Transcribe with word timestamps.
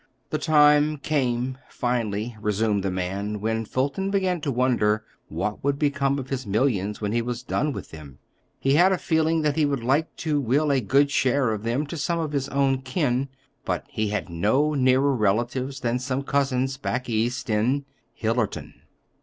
"The 0.31 0.39
time 0.39 0.97
came, 0.97 1.59
finally," 1.69 2.35
resumed 2.41 2.81
the 2.81 2.89
man, 2.89 3.39
"when 3.39 3.65
Fulton 3.65 4.09
began 4.09 4.41
to 4.41 4.51
wonder 4.51 5.03
what 5.27 5.63
would 5.63 5.77
become 5.77 6.17
of 6.17 6.29
his 6.31 6.47
millions 6.47 7.01
when 7.01 7.11
he 7.11 7.21
was 7.21 7.43
done 7.43 7.71
with 7.71 7.91
them. 7.91 8.17
He 8.59 8.73
had 8.73 8.91
a 8.91 8.97
feeling 8.97 9.43
that 9.43 9.55
he 9.57 9.63
would 9.63 9.83
like 9.83 10.15
to 10.15 10.39
will 10.41 10.71
a 10.71 10.81
good 10.81 11.11
share 11.11 11.51
of 11.51 11.61
them 11.61 11.85
to 11.85 11.97
some 11.97 12.17
of 12.17 12.31
his 12.31 12.49
own 12.49 12.79
kin; 12.81 13.29
but 13.63 13.85
he 13.89 14.07
had 14.07 14.27
no 14.27 14.73
nearer 14.73 15.15
relatives 15.15 15.81
than 15.81 15.99
some 15.99 16.23
cousins 16.23 16.77
back 16.77 17.07
East, 17.07 17.47
in—Hillerton." 17.47 18.73